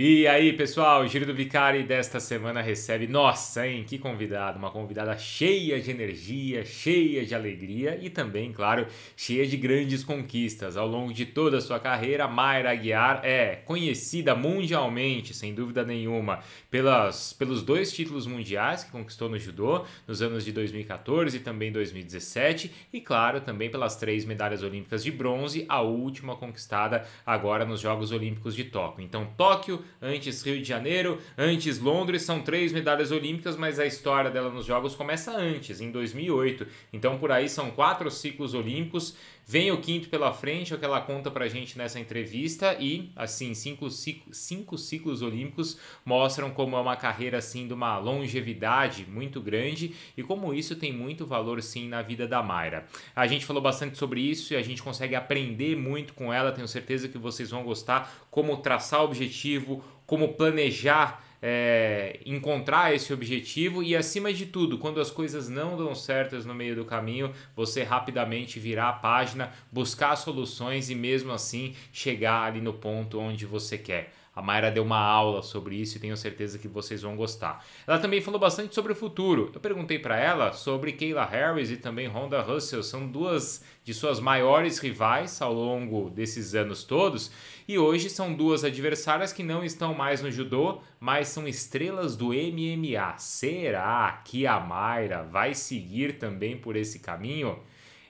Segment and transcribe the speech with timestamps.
[0.00, 4.70] E aí, pessoal, o Giro do Vicari desta semana recebe, nossa, hein, que convidado, uma
[4.70, 10.76] convidada cheia de energia, cheia de alegria e também, claro, cheia de grandes conquistas.
[10.76, 16.44] Ao longo de toda a sua carreira, Mayra Aguiar é conhecida mundialmente, sem dúvida nenhuma,
[16.70, 21.72] pelas, pelos dois títulos mundiais que conquistou no judô nos anos de 2014 e também
[21.72, 27.80] 2017 e, claro, também pelas três medalhas olímpicas de bronze, a última conquistada agora nos
[27.80, 29.04] Jogos Olímpicos de Tóquio.
[29.04, 34.30] Então, Tóquio antes Rio de Janeiro, antes Londres, são três medalhas olímpicas, mas a história
[34.30, 36.66] dela nos Jogos começa antes, em 2008.
[36.92, 39.16] Então por aí são quatro ciclos olímpicos.
[39.50, 43.10] Vem o quinto pela frente, é o que ela conta pra gente nessa entrevista, e
[43.16, 49.06] assim, cinco, cinco, cinco ciclos olímpicos mostram como é uma carreira assim de uma longevidade
[49.08, 52.86] muito grande e como isso tem muito valor sim na vida da Mayra.
[53.16, 56.68] A gente falou bastante sobre isso e a gente consegue aprender muito com ela, tenho
[56.68, 63.96] certeza que vocês vão gostar como traçar objetivo, como planejar é, encontrar esse objetivo e,
[63.96, 68.58] acima de tudo, quando as coisas não dão certas no meio do caminho, você rapidamente
[68.58, 74.12] virar a página, buscar soluções e, mesmo assim, chegar ali no ponto onde você quer.
[74.38, 77.66] A Mayra deu uma aula sobre isso e tenho certeza que vocês vão gostar.
[77.84, 79.50] Ela também falou bastante sobre o futuro.
[79.52, 84.20] Eu perguntei para ela sobre Kayla Harris e também Honda Russell, são duas de suas
[84.20, 87.32] maiores rivais ao longo desses anos todos,
[87.68, 92.28] e hoje são duas adversárias que não estão mais no judô, mas são estrelas do
[92.28, 93.18] MMA.
[93.18, 97.58] Será que a Mayra vai seguir também por esse caminho?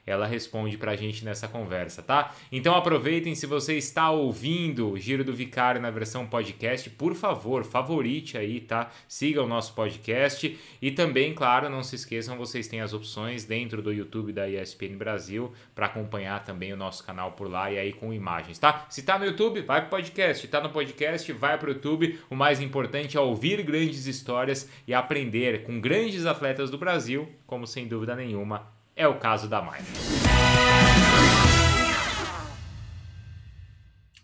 [0.09, 2.35] Ela responde pra gente nessa conversa, tá?
[2.51, 7.63] Então aproveitem, se você está ouvindo o Giro do Vicário na versão podcast, por favor,
[7.63, 8.91] favorite aí, tá?
[9.07, 13.83] Siga o nosso podcast e também, claro, não se esqueçam, vocês têm as opções dentro
[13.83, 17.93] do YouTube da ESPN Brasil para acompanhar também o nosso canal por lá e aí
[17.93, 18.87] com imagens, tá?
[18.89, 22.19] Se tá no YouTube, vai pro podcast, se tá no podcast, vai pro YouTube.
[22.31, 27.67] O mais importante é ouvir grandes histórias e aprender com grandes atletas do Brasil, como
[27.67, 29.85] sem dúvida nenhuma é o caso da Maia.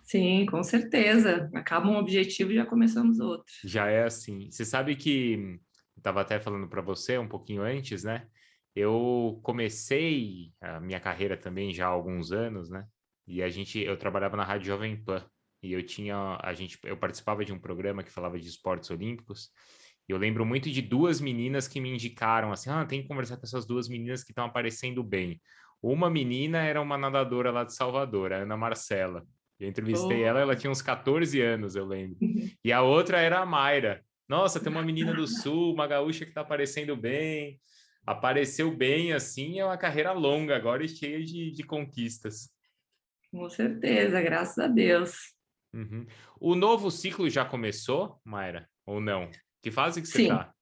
[0.02, 1.48] Sim, com certeza.
[1.54, 3.54] Acaba um objetivo e já começamos outro.
[3.64, 4.50] Já é assim.
[4.50, 5.58] Você sabe que
[5.96, 8.26] estava até falando para você um pouquinho antes, né?
[8.74, 12.84] Eu comecei a minha carreira também já há alguns anos, né?
[13.28, 15.24] E a gente, eu trabalhava na Rádio Jovem Pan
[15.62, 19.50] e eu tinha, a gente, eu participava de um programa que falava de esportes olímpicos
[20.09, 23.44] eu lembro muito de duas meninas que me indicaram assim: ah, tem que conversar com
[23.44, 25.41] essas duas meninas que estão aparecendo bem.
[25.82, 29.26] Uma menina era uma nadadora lá de Salvador, a Ana Marcela.
[29.59, 30.26] Eu entrevistei oh.
[30.26, 32.19] ela, ela tinha uns 14 anos, eu lembro.
[32.64, 34.03] E a outra era a Mayra.
[34.28, 37.60] Nossa, tem uma menina do Sul, uma gaúcha que está aparecendo bem.
[38.06, 42.50] Apareceu bem, assim, é uma carreira longa agora e cheia de, de conquistas.
[43.31, 45.34] Com certeza, graças a Deus.
[45.72, 46.06] Uhum.
[46.41, 48.69] O novo ciclo já começou, Mayra?
[48.87, 49.31] Ou não?
[49.64, 50.28] Que fase que você Sim.
[50.28, 50.52] tá?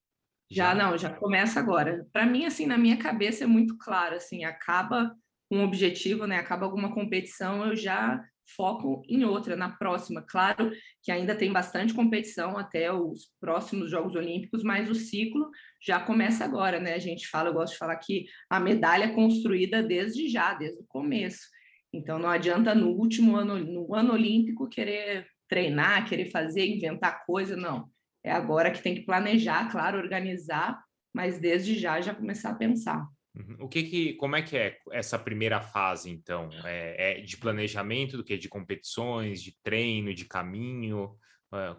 [0.49, 0.69] Já?
[0.69, 2.07] já não, já começa agora.
[2.13, 5.13] Para mim, assim, na minha cabeça é muito claro, assim, acaba
[5.51, 6.37] um objetivo, né?
[6.37, 8.23] Acaba alguma competição, eu já
[8.57, 10.23] foco em outra, na próxima.
[10.23, 10.71] Claro
[11.03, 15.51] que ainda tem bastante competição até os próximos Jogos Olímpicos, mas o ciclo
[15.85, 16.95] já começa agora, né?
[16.95, 20.81] A gente fala, eu gosto de falar que a medalha é construída desde já, desde
[20.81, 21.49] o começo.
[21.93, 27.57] Então não adianta no último ano, no ano olímpico, querer treinar, querer fazer, inventar coisa,
[27.57, 27.91] não.
[28.25, 33.07] É agora que tem que planejar, claro, organizar, mas desde já já começar a pensar.
[33.35, 33.57] Uhum.
[33.61, 36.51] O que que, como é que é essa primeira fase, então?
[36.65, 38.37] É, é de planejamento do que?
[38.37, 41.17] De competições, de treino, de caminho?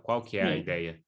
[0.03, 0.51] Qual que é Sim.
[0.51, 1.03] a ideia?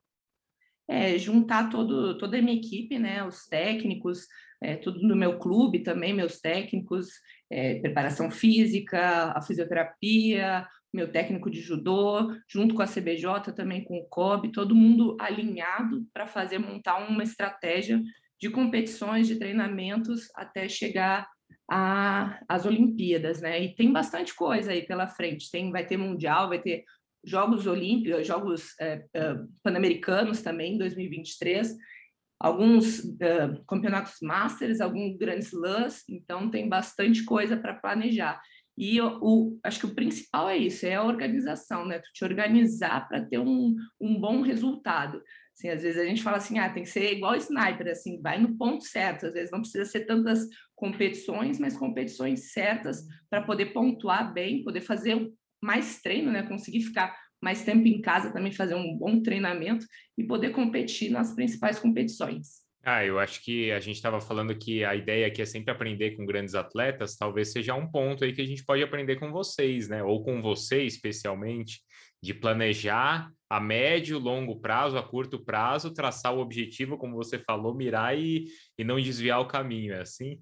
[0.87, 3.23] É juntar todo, toda a minha equipe, né?
[3.23, 4.27] Os técnicos,
[4.61, 7.09] é, tudo no meu clube também, meus técnicos,
[7.49, 13.97] é, preparação física, a fisioterapia, meu técnico de judô, junto com a CBJ, também com
[13.97, 18.01] o COB, todo mundo alinhado para fazer montar uma estratégia
[18.39, 21.27] de competições, de treinamentos até chegar
[22.47, 23.61] às Olimpíadas, né?
[23.61, 25.51] E tem bastante coisa aí pela frente.
[25.51, 26.83] Tem, vai ter mundial, vai ter
[27.25, 31.75] Jogos Olímpicos, Jogos é, é, Pan-Americanos também em 2023,
[32.39, 33.01] alguns
[33.67, 38.39] campeonatos Masters, alguns grandes slams, então tem bastante coisa para planejar.
[38.77, 41.99] E o, o, acho que o principal é isso, é a organização, né?
[41.99, 45.21] Tu te organizar para ter um, um bom resultado.
[45.53, 48.37] Assim, às vezes a gente fala assim, ah, tem que ser igual sniper, assim, vai
[48.37, 49.27] no ponto certo.
[49.27, 50.45] Às vezes não precisa ser tantas
[50.75, 55.31] competições, mas competições certas para poder pontuar bem, poder fazer
[55.63, 56.43] mais treino, né?
[56.43, 59.85] Conseguir ficar mais tempo em casa também, fazer um bom treinamento
[60.17, 62.64] e poder competir nas principais competições.
[62.87, 66.11] Ah, eu acho que a gente estava falando que a ideia aqui é sempre aprender
[66.11, 69.89] com grandes atletas, talvez seja um ponto aí que a gente pode aprender com vocês,
[69.89, 70.03] né?
[70.03, 71.81] Ou com você especialmente,
[72.21, 77.73] de planejar a médio, longo prazo, a curto prazo, traçar o objetivo, como você falou,
[77.73, 78.45] mirar e,
[78.77, 80.39] e não desviar o caminho, é assim?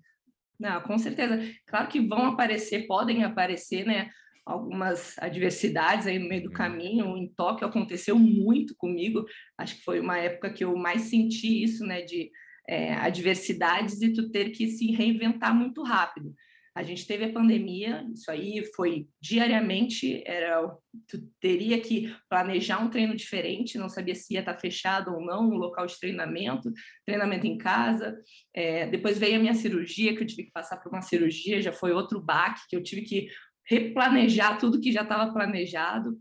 [0.60, 1.39] Não, com certeza.
[1.66, 4.10] Claro que vão aparecer, podem aparecer, né?
[4.45, 6.54] Algumas adversidades aí no meio do uhum.
[6.54, 7.18] caminho.
[7.18, 9.25] Em Tóquio aconteceu muito comigo.
[9.57, 12.01] Acho que foi uma época que eu mais senti isso, né?
[12.01, 12.30] De
[12.68, 16.34] é, adversidades e tu ter que se reinventar muito rápido.
[16.75, 20.68] A gente teve a pandemia, isso aí foi diariamente, era
[21.07, 25.51] tu teria que planejar um treino diferente, não sabia se ia estar fechado ou não,
[25.51, 26.74] um local de treinamento,
[27.06, 28.18] treinamento em casa.
[28.56, 31.72] É, depois veio a minha cirurgia, que eu tive que passar por uma cirurgia, já
[31.72, 33.28] foi outro baque, que eu tive que
[33.68, 36.18] replanejar tudo que já estava planejado.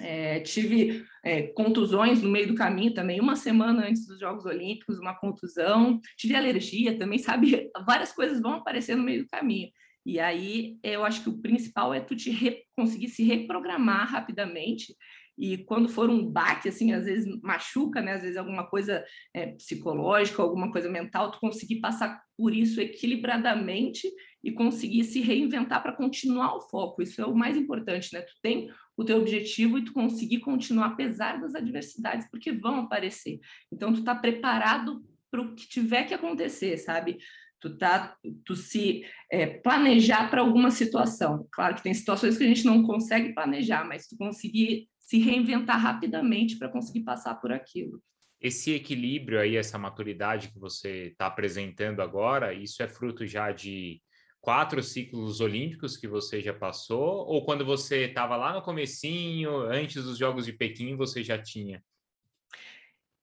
[0.00, 4.98] É, tive é, contusões no meio do caminho também, uma semana antes dos Jogos Olímpicos,
[4.98, 7.70] uma contusão, tive alergia também, sabe?
[7.86, 9.70] Várias coisas vão aparecer no meio do caminho.
[10.04, 14.96] E aí eu acho que o principal é tu te re, conseguir se reprogramar rapidamente.
[15.38, 18.14] E quando for um baque, assim, às vezes machuca, né?
[18.14, 24.08] Às vezes alguma coisa é, psicológica, alguma coisa mental, tu conseguir passar por isso equilibradamente
[24.42, 27.02] e conseguir se reinventar para continuar o foco.
[27.02, 28.22] Isso é o mais importante, né?
[28.22, 33.40] Tu tem o teu objetivo e tu conseguir continuar apesar das adversidades, porque vão aparecer.
[33.72, 37.18] Então, tu tá preparado para o que tiver que acontecer, sabe?
[37.62, 41.46] tu tá, tu se é, planejar para alguma situação.
[41.52, 45.80] Claro que tem situações que a gente não consegue planejar, mas tu conseguir se reinventar
[45.80, 48.02] rapidamente para conseguir passar por aquilo.
[48.40, 54.02] Esse equilíbrio aí, essa maturidade que você está apresentando agora, isso é fruto já de
[54.42, 57.26] quatro ciclos olímpicos que você já passou?
[57.26, 61.82] Ou quando você estava lá no comecinho, antes dos Jogos de Pequim, você já tinha?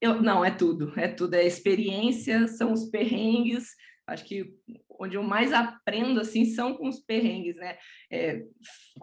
[0.01, 3.75] Eu, não, é tudo, é tudo, é experiência, são os perrengues,
[4.07, 4.49] acho que
[4.97, 7.77] onde eu mais aprendo assim são com os perrengues, né?
[8.09, 8.45] É,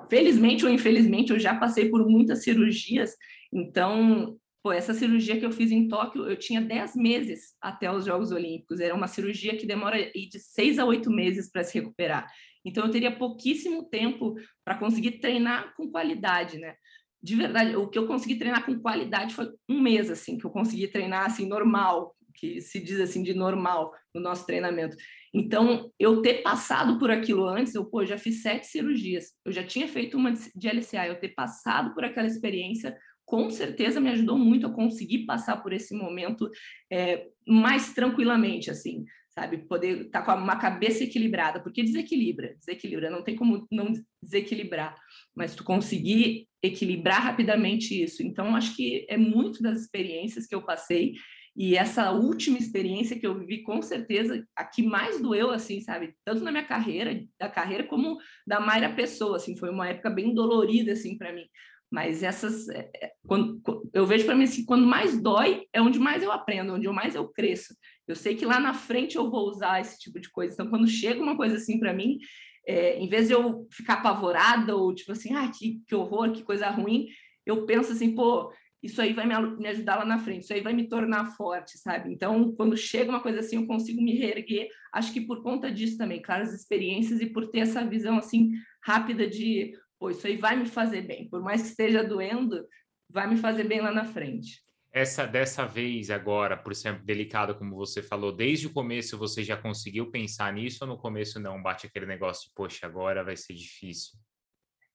[0.08, 3.14] felizmente ou infelizmente eu já passei por muitas cirurgias,
[3.52, 8.04] então pô, essa cirurgia que eu fiz em Tóquio eu tinha 10 meses até os
[8.04, 12.26] Jogos Olímpicos, era uma cirurgia que demora de seis a oito meses para se recuperar,
[12.64, 14.34] então eu teria pouquíssimo tempo
[14.64, 16.74] para conseguir treinar com qualidade, né?
[17.22, 20.50] De verdade, o que eu consegui treinar com qualidade foi um mês, assim, que eu
[20.50, 24.96] consegui treinar, assim, normal, que se diz assim de normal no nosso treinamento.
[25.32, 29.62] Então, eu ter passado por aquilo antes, eu pô, já fiz sete cirurgias, eu já
[29.62, 32.96] tinha feito uma de LCA, eu ter passado por aquela experiência,
[33.26, 36.48] com certeza me ajudou muito a conseguir passar por esse momento
[36.90, 39.58] é, mais tranquilamente, assim, sabe?
[39.58, 43.92] Poder estar tá com uma cabeça equilibrada, porque desequilibra, desequilibra, não tem como não
[44.22, 44.96] desequilibrar,
[45.34, 48.22] mas tu conseguir equilibrar rapidamente isso.
[48.22, 51.14] Então, acho que é muito das experiências que eu passei
[51.56, 56.14] e essa última experiência que eu vivi, com certeza, a que mais doeu, assim, sabe?
[56.22, 60.34] Tanto na minha carreira, da carreira, como da Mayra Pessoa, assim, foi uma época bem
[60.34, 61.46] dolorida, assim, para mim.
[61.90, 63.60] Mas essas, é, é, quando,
[63.92, 67.14] eu vejo para mim assim, quando mais dói é onde mais eu aprendo, onde mais
[67.14, 67.74] eu cresço.
[68.06, 70.54] Eu sei que lá na frente eu vou usar esse tipo de coisa.
[70.54, 72.18] Então, quando chega uma coisa assim para mim,
[72.66, 76.42] é, em vez de eu ficar apavorada ou tipo assim, ah, que, que horror, que
[76.42, 77.06] coisa ruim,
[77.44, 78.52] eu penso assim, pô,
[78.82, 81.78] isso aí vai me, me ajudar lá na frente, isso aí vai me tornar forte,
[81.78, 82.12] sabe?
[82.12, 85.96] Então, quando chega uma coisa assim, eu consigo me reerguer, acho que por conta disso
[85.96, 88.52] também, claro, as experiências e por ter essa visão assim
[88.84, 92.66] rápida de, pô, isso aí vai me fazer bem, por mais que esteja doendo,
[93.10, 94.64] vai me fazer bem lá na frente.
[94.92, 99.56] Essa dessa vez agora, por exemplo, delicado como você falou, desde o começo você já
[99.56, 103.52] conseguiu pensar nisso ou no começo não bate aquele negócio de, poxa, agora vai ser
[103.52, 104.18] difícil?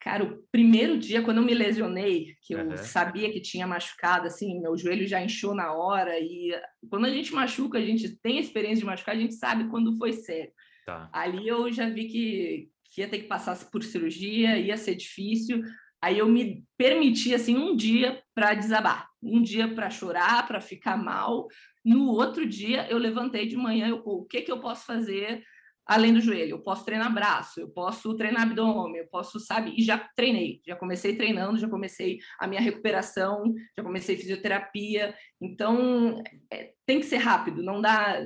[0.02, 2.78] Cara, o primeiro dia, quando eu me lesionei, que eu uhum.
[2.78, 6.20] sabia que tinha machucado, assim, meu joelho já inchou na hora.
[6.20, 6.60] E
[6.90, 10.14] quando a gente machuca, a gente tem experiência de machucar, a gente sabe quando foi
[10.14, 10.52] sério.
[10.88, 11.08] Tá.
[11.14, 15.64] Ali eu já vi que, que ia ter que passar por cirurgia, ia ser difícil.
[16.02, 20.98] Aí eu me permiti, assim, um dia para desabar, um dia para chorar, para ficar
[20.98, 21.48] mal.
[21.86, 25.44] No outro dia, eu levantei de manhã, eu, o que, que eu posso fazer
[25.86, 26.52] além do joelho.
[26.52, 29.74] Eu posso treinar braço, eu posso treinar abdômen, eu posso, sabe?
[29.78, 35.14] E já treinei, já comecei treinando, já comecei a minha recuperação, já comecei fisioterapia.
[35.40, 36.22] Então,
[36.52, 38.26] é, tem que ser rápido, não dá.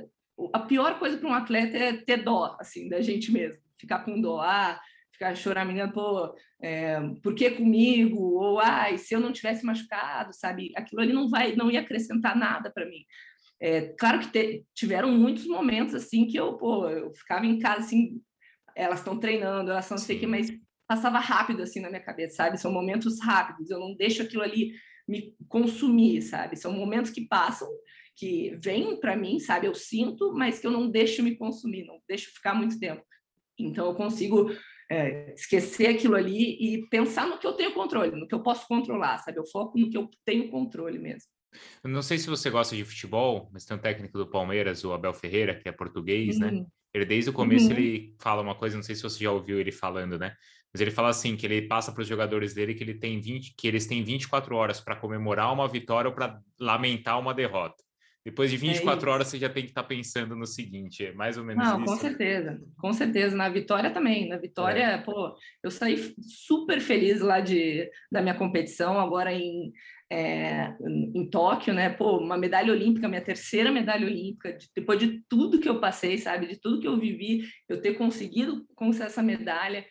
[0.52, 4.20] A pior coisa para um atleta é ter dó, assim, da gente mesmo, ficar com
[4.20, 4.78] dó, ah,
[5.12, 8.20] ficar choramingando, pô, é, por que comigo?
[8.20, 10.72] Ou, ai, se eu não tivesse machucado, sabe?
[10.76, 13.04] Aquilo ali não vai, não ia acrescentar nada para mim.
[13.60, 17.80] É, claro que te, tiveram muitos momentos assim que eu, pô, eu ficava em casa
[17.80, 18.20] assim,
[18.74, 20.52] elas estão treinando, elas não sei o que, mas
[20.86, 22.58] passava rápido assim na minha cabeça, sabe?
[22.58, 24.72] São momentos rápidos, eu não deixo aquilo ali
[25.08, 26.56] me consumir, sabe?
[26.56, 27.68] São momentos que passam,
[28.14, 29.66] que vêm para mim, sabe?
[29.66, 33.02] Eu sinto, mas que eu não deixo me consumir, não deixo ficar muito tempo.
[33.58, 34.50] Então eu consigo
[34.90, 38.66] é, esquecer aquilo ali e pensar no que eu tenho controle, no que eu posso
[38.66, 39.38] controlar, sabe?
[39.38, 41.28] Eu foco no que eu tenho controle mesmo.
[41.82, 44.92] Eu não sei se você gosta de futebol, mas tem um técnico do Palmeiras, o
[44.92, 46.48] Abel Ferreira, que é português, né?
[46.48, 46.60] uhum.
[46.60, 46.66] né?
[46.92, 47.72] Ele desde o começo uhum.
[47.72, 50.34] ele fala uma coisa, não sei se você já ouviu ele falando, né?
[50.72, 53.54] Mas ele fala assim que ele passa para os jogadores dele que ele tem 20,
[53.56, 57.82] que eles têm 24 horas para comemorar uma vitória ou para lamentar uma derrota.
[58.26, 61.12] Depois de 24 é horas você já tem que estar tá pensando no seguinte, é
[61.12, 61.84] mais ou menos Não, isso.
[61.84, 63.36] com certeza, com certeza.
[63.36, 64.28] Na vitória também.
[64.28, 64.98] Na vitória, é.
[64.98, 69.72] pô, eu saí super feliz lá de, da minha competição, agora em,
[70.10, 70.74] é,
[71.14, 71.88] em Tóquio, né?
[71.88, 76.18] Pô, uma medalha olímpica, minha terceira medalha olímpica, de, depois de tudo que eu passei,
[76.18, 76.48] sabe?
[76.48, 79.86] De tudo que eu vivi, eu ter conseguido conquistar essa medalha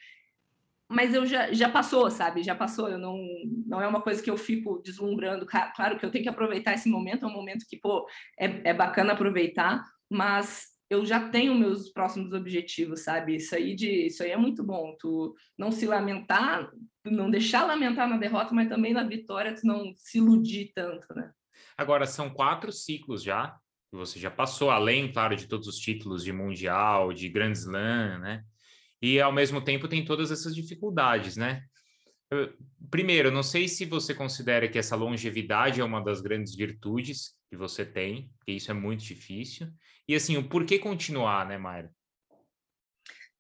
[0.89, 2.43] mas eu já, já passou, sabe?
[2.43, 2.87] Já passou.
[2.87, 3.17] Eu não,
[3.65, 5.45] não é uma coisa que eu fico deslumbrando.
[5.45, 8.07] Claro que eu tenho que aproveitar esse momento, é um momento que, pô,
[8.39, 13.35] é, é bacana aproveitar, mas eu já tenho meus próximos objetivos, sabe?
[13.35, 14.95] Isso aí, de, isso aí é muito bom.
[14.99, 16.69] Tu não se lamentar,
[17.03, 21.31] não deixar lamentar na derrota, mas também na vitória, tu não se iludir tanto, né?
[21.77, 23.57] Agora, são quatro ciclos já,
[23.89, 28.19] que você já passou, além, claro, de todos os títulos de Mundial, de Grand Slam,
[28.19, 28.43] né?
[29.01, 31.63] E ao mesmo tempo tem todas essas dificuldades, né?
[32.89, 37.55] Primeiro, não sei se você considera que essa longevidade é uma das grandes virtudes que
[37.55, 39.67] você tem, que isso é muito difícil.
[40.07, 41.91] E assim, o porquê continuar, né, Mayra?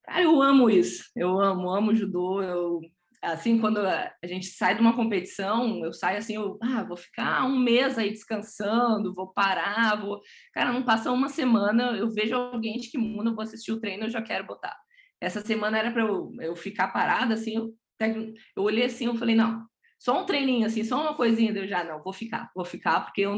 [0.03, 1.09] Cara, eu amo isso.
[1.15, 2.41] Eu amo, amo judô.
[2.41, 2.79] Eu,
[3.21, 7.45] assim, quando a gente sai de uma competição, eu saio assim, eu ah, vou ficar
[7.45, 10.21] um mês aí descansando, vou parar, vou.
[10.53, 14.09] Cara, não passa uma semana, eu vejo alguém de kimono, vou assistir o treino, eu
[14.09, 14.75] já quero botar.
[15.21, 17.75] Essa semana era para eu, eu ficar parada, assim, eu,
[18.55, 19.65] eu olhei assim, eu falei, não,
[19.99, 23.21] só um treininho, assim, só uma coisinha, eu já, não, vou ficar, vou ficar, porque
[23.21, 23.37] eu,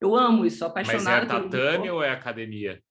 [0.00, 1.26] eu amo isso, sou apaixonada.
[1.26, 2.82] Mas é tatame ou é academia?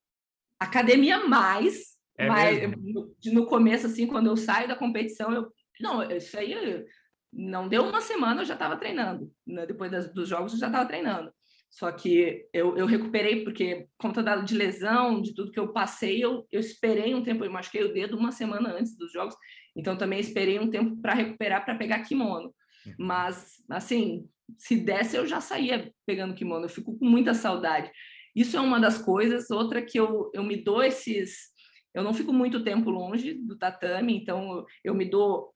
[0.59, 6.03] Academia mais, é mas no, no, começo, assim, quando eu saio da competição, eu, não,
[6.11, 6.85] isso aí,
[7.31, 9.65] não deu uma semana, eu já estava treinando, né?
[9.65, 11.33] depois das, dos jogos eu já estava treinando.
[11.75, 16.23] Só que eu, eu recuperei, porque conta da, de lesão, de tudo que eu passei,
[16.23, 19.35] eu, eu esperei um tempo, eu machuquei o dedo uma semana antes dos jogos,
[19.75, 22.55] então também esperei um tempo para recuperar, para pegar kimono.
[22.85, 22.93] Uhum.
[22.97, 24.25] Mas, assim,
[24.57, 27.91] se desse, eu já saía pegando kimono, eu fico com muita saudade.
[28.33, 29.49] Isso é uma das coisas.
[29.49, 31.53] Outra que eu, eu me dou esses.
[31.93, 35.53] Eu não fico muito tempo longe do tatame, então eu me dou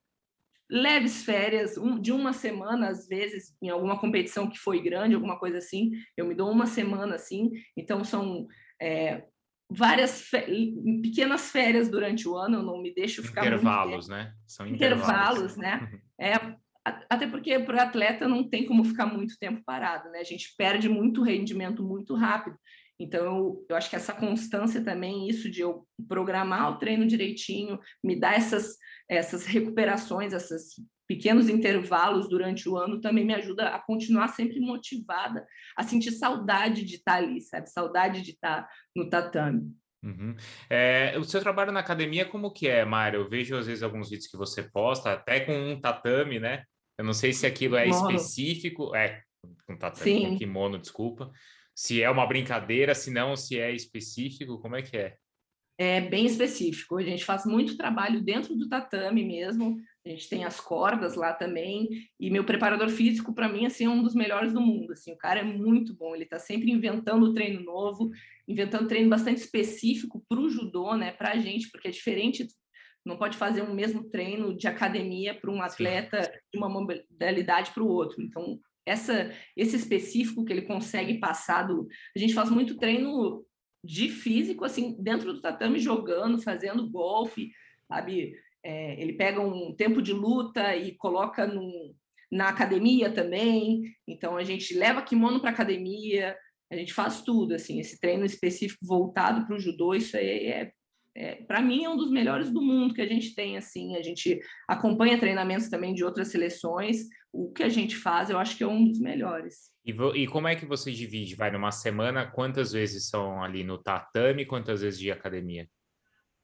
[0.70, 5.38] leves férias, um, de uma semana, às vezes, em alguma competição que foi grande, alguma
[5.38, 8.46] coisa assim, eu me dou uma semana assim, então são
[8.80, 9.24] é,
[9.70, 10.28] várias
[11.02, 14.32] pequenas férias durante o ano, eu não me deixo ficar intervalos, né?
[14.46, 15.90] São intervalos, intervalos né?
[15.92, 16.00] Uhum.
[16.20, 20.20] É, até porque para o atleta não tem como ficar muito tempo parado, né?
[20.20, 22.56] A gente perde muito rendimento muito rápido.
[23.00, 28.14] Então, eu, acho que essa constância também, isso de eu programar o treino direitinho, me
[28.14, 28.76] dar essas,
[29.08, 30.74] essas recuperações, esses
[31.08, 36.84] pequenos intervalos durante o ano, também me ajuda a continuar sempre motivada, a sentir saudade
[36.84, 37.70] de estar ali, sabe?
[37.70, 39.74] Saudade de estar no tatame.
[40.02, 40.36] Uhum.
[40.68, 43.20] É, o seu trabalho na academia, como que é, Mário?
[43.20, 46.64] Eu vejo às vezes alguns vídeos que você posta, até com um tatame, né?
[46.98, 48.10] Eu não sei se aquilo é Mono.
[48.10, 49.22] específico, é,
[49.66, 50.28] com tatame, Sim.
[50.28, 51.32] com kimono, desculpa
[51.80, 55.16] se é uma brincadeira, se não, se é específico, como é que é?
[55.78, 56.98] É bem específico.
[56.98, 59.78] A gente faz muito trabalho dentro do tatame mesmo.
[60.04, 61.88] A gente tem as cordas lá também.
[62.20, 64.92] E meu preparador físico, para mim, assim, é um dos melhores do mundo.
[64.92, 66.14] Assim, o cara é muito bom.
[66.14, 68.10] Ele está sempre inventando treino novo,
[68.46, 71.12] inventando treino bastante específico para o judô, né?
[71.12, 72.46] Para a gente, porque é diferente.
[73.06, 76.30] Não pode fazer um mesmo treino de academia para um atleta Sim.
[76.52, 78.20] de uma modalidade para o outro.
[78.20, 78.60] Então,
[78.90, 81.86] essa, esse específico que ele consegue passar do.
[82.14, 83.44] A gente faz muito treino
[83.84, 87.50] de físico, assim, dentro do tatame, jogando, fazendo golfe,
[87.88, 88.34] sabe?
[88.62, 91.94] É, ele pega um tempo de luta e coloca num,
[92.30, 93.82] na academia também.
[94.06, 96.36] Então, a gente leva kimono para academia,
[96.70, 100.72] a gente faz tudo, assim, esse treino específico voltado para o judô, isso aí é
[101.14, 103.96] é, para mim é um dos melhores do mundo que a gente tem assim.
[103.96, 107.08] A gente acompanha treinamentos também de outras seleções.
[107.32, 109.70] O que a gente faz eu acho que é um dos melhores.
[109.84, 111.34] E, e como é que você divide?
[111.34, 115.68] Vai numa semana quantas vezes são ali no tatame quantas vezes de academia?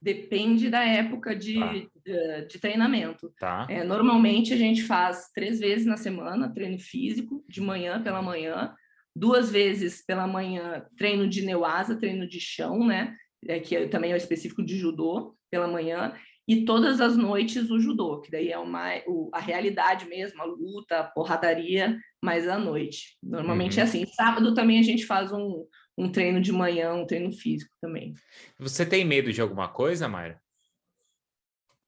[0.03, 1.73] Depende da época de, tá.
[1.73, 3.33] de, de, treinamento.
[3.39, 3.67] Tá.
[3.71, 8.75] é, normalmente a gente faz três vezes na semana treino físico de manhã pela manhã.
[9.15, 13.17] Duas vezes pela manhã treino de neuasa treino de chão né
[13.49, 16.15] é, que também é específico de judô, pela manhã,
[16.49, 20.45] e todas as noites o judô, que daí é uma, o, a realidade mesmo, a
[20.45, 23.17] luta, a porradaria, mas à noite.
[23.23, 23.87] Normalmente é uhum.
[23.87, 24.07] é assim.
[24.07, 25.67] Sábado também a gente faz um,
[25.99, 28.15] um treino de manhã, um treino físico também.
[28.59, 30.41] Você tem medo de alguma coisa, Mayra?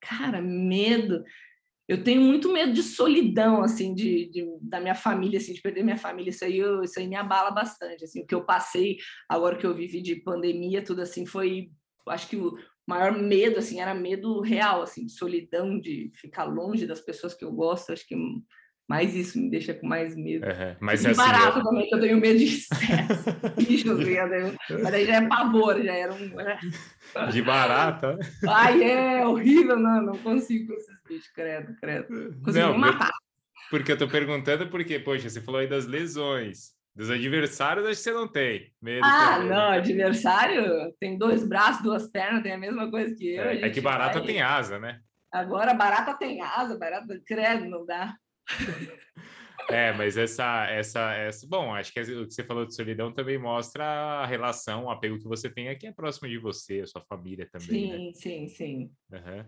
[0.01, 1.23] Cara, medo.
[1.89, 5.83] Eu tenho muito medo de solidão, assim, de, de, da minha família, assim, de perder
[5.83, 6.29] minha família.
[6.29, 8.21] Isso aí, eu, isso aí me abala bastante, assim.
[8.21, 11.71] O que eu passei agora que eu vivi de pandemia, tudo assim, foi...
[12.07, 12.53] Acho que o
[12.87, 17.45] maior medo, assim, era medo real, assim, de solidão, de ficar longe das pessoas que
[17.45, 17.91] eu gosto.
[17.91, 18.15] Acho que
[18.89, 20.47] mais isso me deixa com mais medo.
[20.47, 20.77] Uhum.
[20.81, 22.47] Mas e assim, barato também, que eu tenho medo de
[23.59, 26.29] bichos, assim, mas aí já é pavor, já era um...
[26.29, 26.59] Né?
[27.31, 28.19] De barata?
[28.49, 32.07] Ai, é horrível, não, não consigo com esses bichos, credo, credo.
[32.43, 33.13] Consigo não, matar.
[33.71, 36.77] Porque eu tô perguntando porque, poxa, você falou aí das lesões.
[36.97, 39.05] Dos adversários, acho que você não tem medo.
[39.05, 39.51] Ah, também.
[39.51, 43.45] não, adversário tem dois braços, duas pernas, tem a mesma coisa que eu.
[43.45, 44.27] É, é que barata vai...
[44.27, 44.99] tem asa, né?
[45.31, 48.17] Agora barata tem asa, barata, credo, não dá.
[49.71, 53.37] É, mas essa, essa, essa, bom, acho que o que você falou de solidão também
[53.37, 57.03] mostra a relação, o apego que você tem aqui é próximo de você, a sua
[57.03, 57.69] família também.
[57.69, 58.13] Sim, né?
[58.15, 58.91] sim, sim.
[59.13, 59.45] Uhum,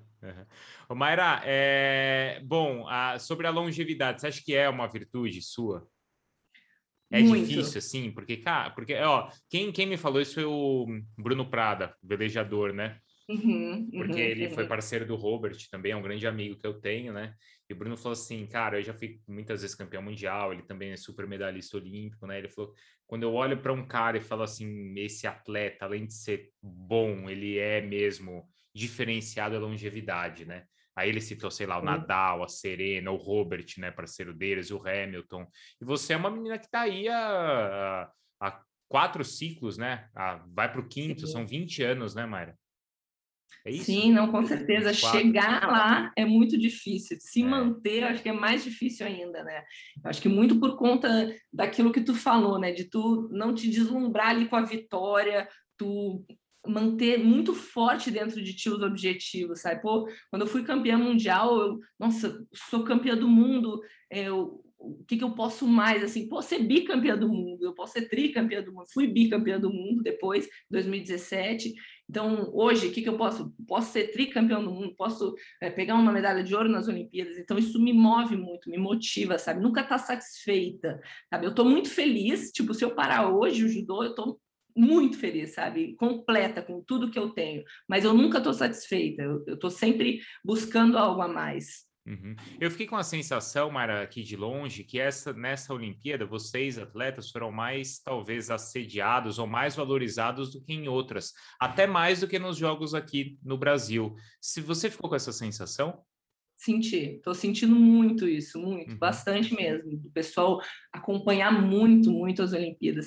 [0.91, 0.97] uhum.
[0.97, 5.89] Mayra, é, bom, a, sobre a longevidade, você acha que é uma virtude sua?
[7.11, 7.49] É Muito.
[7.49, 11.97] difícil, assim, porque, cara, porque, ó, quem, quem me falou isso foi o Bruno Prada,
[12.03, 12.99] velejador, né?
[13.29, 16.81] Uhum, porque uhum, ele foi parceiro do Robert também, é um grande amigo que eu
[16.81, 17.35] tenho, né?
[17.71, 20.91] E o Bruno falou assim, cara, eu já fui muitas vezes campeão mundial, ele também
[20.91, 22.37] é super medalhista olímpico, né?
[22.37, 22.75] Ele falou,
[23.07, 27.31] quando eu olho para um cara e falo assim, esse atleta, além de ser bom,
[27.31, 30.65] ele é mesmo diferenciado a longevidade, né?
[30.97, 34.85] Aí ele citou, sei lá, o Nadal, a Serena, o Robert, né, parceiro deles, o
[34.85, 35.47] Hamilton.
[35.81, 38.11] E você é uma menina que está aí há,
[38.41, 40.09] há, quatro ciclos, né?
[40.13, 41.33] Ah, vai para o quinto, Sim.
[41.33, 42.59] são 20 anos, né, Mayra?
[43.65, 44.93] É Sim, não, com certeza.
[44.93, 47.17] Chegar lá é muito difícil.
[47.21, 47.45] Se é.
[47.45, 49.63] manter, acho que é mais difícil ainda, né?
[50.05, 52.73] Acho que muito por conta daquilo que tu falou, né?
[52.73, 56.25] De tu não te deslumbrar ali com a vitória, tu
[56.67, 59.81] manter muito forte dentro de ti os objetivos, sabe?
[59.81, 63.81] Pô, quando eu fui campeã mundial, eu, nossa, sou campeã do mundo,
[64.11, 67.95] eu, o que, que eu posso mais, assim, posso ser bicampeã do mundo, eu posso
[67.95, 71.75] ser tricampeã do mundo, fui bicampeã do mundo depois, 2017,
[72.11, 73.55] então, hoje, o que, que eu posso?
[73.69, 77.39] Posso ser tricampeão do mundo, posso é, pegar uma medalha de ouro nas Olimpíadas.
[77.39, 79.63] Então, isso me move muito, me motiva, sabe?
[79.63, 81.01] Nunca tá satisfeita,
[81.33, 81.47] sabe?
[81.47, 84.41] Eu tô muito feliz, tipo, se eu parar hoje o judô, eu tô
[84.77, 85.95] muito feliz, sabe?
[85.95, 87.63] Completa com tudo que eu tenho.
[87.89, 91.90] Mas eu nunca tô satisfeita, eu, eu tô sempre buscando algo a mais.
[92.11, 92.35] Uhum.
[92.61, 97.31] Eu fiquei com a sensação, Mara, aqui de longe, que essa nessa Olimpíada vocês, atletas,
[97.31, 102.39] foram mais talvez assediados ou mais valorizados do que em outras, até mais do que
[102.39, 104.17] nos jogos aqui no Brasil.
[104.41, 106.03] Se você ficou com essa sensação?
[106.57, 108.99] Senti, estou sentindo muito isso, muito, uhum.
[108.99, 110.03] bastante mesmo.
[110.05, 110.61] O pessoal
[110.93, 113.07] acompanhar muito, muito as Olimpíadas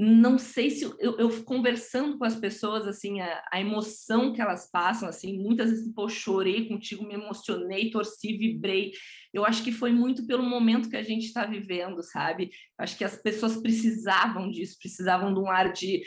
[0.00, 4.70] não sei se eu, eu, conversando com as pessoas assim a, a, emoção que elas
[4.70, 8.92] passam assim muitas vezes pô chorei contigo me emocionei torci vibrei
[9.34, 13.02] eu acho que foi muito pelo momento que a gente está vivendo sabe acho que
[13.02, 16.04] as pessoas precisavam disso precisavam de um ar de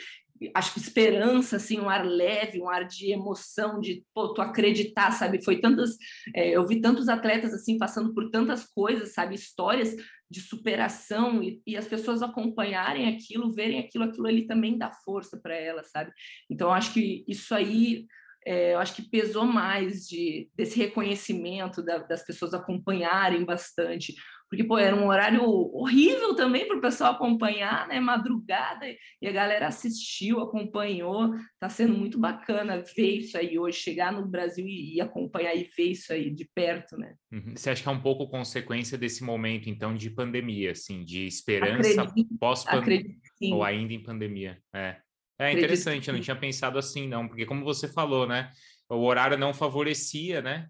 [0.54, 5.12] acho que esperança, assim, um ar leve, um ar de emoção, de pô, tu acreditar,
[5.12, 5.44] sabe?
[5.44, 5.96] Foi tantas,
[6.34, 9.36] é, eu vi tantos atletas assim passando por tantas coisas, sabe?
[9.36, 9.94] Histórias
[10.32, 15.38] de superação e, e, as pessoas acompanharem aquilo, verem aquilo, aquilo ali também dá força
[15.40, 16.10] para elas, sabe?
[16.50, 18.06] Então acho que isso aí
[18.44, 24.14] é, eu acho que pesou mais de, desse reconhecimento da, das pessoas acompanharem bastante
[24.52, 27.98] porque pô, era um horário horrível também para o pessoal acompanhar, né?
[27.98, 28.84] Madrugada,
[29.18, 31.34] e a galera assistiu, acompanhou.
[31.54, 35.70] Está sendo muito bacana ver isso aí hoje, chegar no Brasil e, e, acompanhar e
[35.74, 37.14] ver isso aí de perto, né?
[37.32, 37.54] Uhum.
[37.56, 42.12] Você acha que é um pouco consequência desse momento, então, de pandemia, assim, de esperança
[42.38, 43.16] pós-pandemia,
[43.54, 44.58] ou ainda em pandemia?
[44.74, 44.98] É,
[45.38, 48.50] é interessante, eu não tinha pensado assim, não, porque como você falou, né?
[48.90, 50.68] O horário não favorecia, né?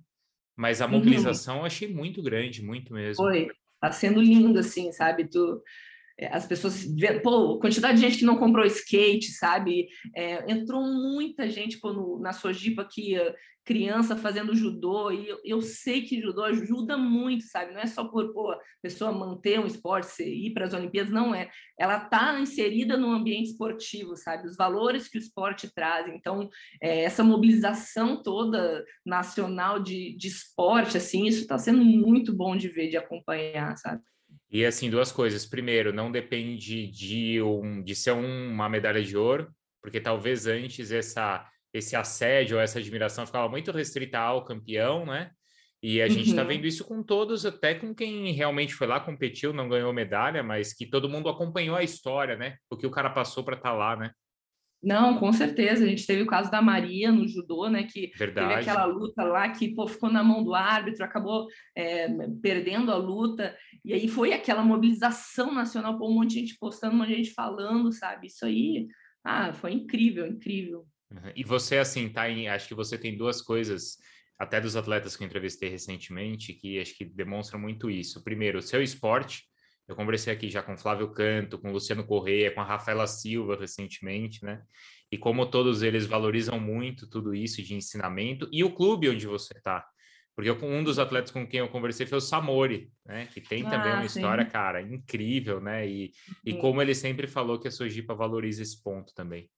[0.56, 1.60] Mas a mobilização uhum.
[1.62, 3.24] eu achei muito grande, muito mesmo.
[3.24, 3.48] Foi,
[3.82, 5.28] Tá sendo lindo, assim, sabe?
[5.28, 5.60] Tu,
[6.16, 6.86] é, as pessoas
[7.20, 9.88] pô, quantidade de gente que não comprou skate, sabe?
[10.14, 13.16] É, entrou muita gente pô, no, na Sojipa aqui,
[13.64, 17.72] criança fazendo judô, e eu, eu, sei que judô ajuda muito, sabe?
[17.72, 21.34] Não é só por pô, a pessoa manter um esporte, ir para as Olimpíadas, não
[21.34, 21.50] é.
[21.78, 24.46] Ela está inserida no ambiente esportivo, sabe?
[24.46, 26.08] Os valores que o esporte traz.
[26.08, 26.48] Então,
[26.80, 32.68] é, essa mobilização toda nacional de, de esporte, assim, isso está sendo muito bom de
[32.68, 34.02] ver, de acompanhar, sabe?
[34.50, 35.46] E assim, duas coisas.
[35.46, 41.48] Primeiro, não depende de, um, de ser uma medalha de ouro, porque talvez antes essa,
[41.72, 45.30] esse assédio ou essa admiração ficava muito restrita ao campeão, né?
[45.82, 46.48] E a gente está uhum.
[46.48, 50.72] vendo isso com todos, até com quem realmente foi lá, competiu, não ganhou medalha, mas
[50.72, 52.56] que todo mundo acompanhou a história, né?
[52.70, 54.12] O que o cara passou para estar tá lá, né?
[54.82, 55.84] Não, com certeza.
[55.84, 57.84] A gente teve o caso da Maria no judô, né?
[57.84, 58.48] Que Verdade.
[58.48, 62.08] teve aquela luta lá que pô, ficou na mão do árbitro, acabou é,
[62.40, 63.56] perdendo a luta.
[63.84, 67.16] E aí foi aquela mobilização nacional, pô, um monte de gente postando, um monte de
[67.16, 68.26] gente falando, sabe?
[68.26, 68.88] Isso aí,
[69.24, 70.84] ah, foi incrível, incrível.
[71.34, 72.48] E você, assim, tá em.
[72.48, 73.98] Acho que você tem duas coisas,
[74.38, 78.22] até dos atletas que eu entrevistei recentemente, que acho que demonstram muito isso.
[78.22, 79.44] Primeiro, o seu esporte
[79.88, 84.44] eu conversei aqui já com Flávio Canto, com Luciano Correia, com a Rafaela Silva recentemente,
[84.44, 84.62] né?
[85.10, 89.56] E como todos eles valorizam muito tudo isso de ensinamento e o clube onde você
[89.56, 89.86] está.
[90.34, 93.26] Porque eu, um dos atletas com quem eu conversei foi o Samori, né?
[93.26, 94.20] Que tem também ah, uma sim.
[94.20, 95.86] história, cara, incrível, né?
[95.86, 96.12] E,
[96.44, 99.50] e como ele sempre falou que a Sojipa valoriza esse ponto também.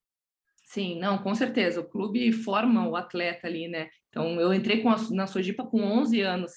[0.74, 1.80] Sim, não, com certeza.
[1.80, 3.88] O clube forma o atleta ali, né?
[4.08, 6.50] Então, eu entrei a, na Sojipa com 11 anos.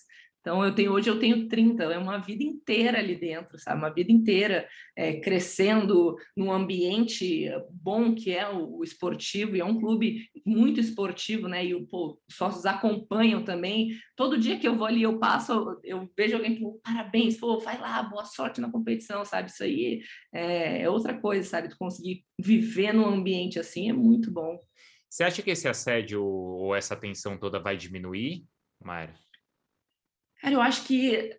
[0.47, 3.79] Então, eu tenho, hoje eu tenho 30, é uma vida inteira ali dentro, sabe?
[3.79, 9.65] Uma vida inteira é, crescendo num ambiente bom que é o, o, esportivo, e é
[9.65, 11.65] um clube muito esportivo, né?
[11.65, 13.89] E o, pô, os sócios acompanham também.
[14.15, 17.77] Todo dia que eu vou ali, eu passo, eu vejo alguém, pô, parabéns, pô, vai
[17.77, 19.49] lá, boa sorte na competição, sabe?
[19.49, 19.99] Isso aí
[20.33, 21.67] é, é outra coisa, sabe?
[21.67, 24.57] Tu conseguir viver num ambiente assim é muito bom.
[25.09, 28.45] Você acha que esse assédio ou essa tensão toda vai diminuir,
[28.81, 29.26] Mayra?
[30.41, 31.37] Cara, eu acho que